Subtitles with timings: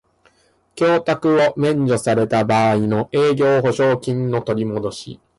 [0.75, 5.19] 供託を免除された場合の営業保証金の取りもどし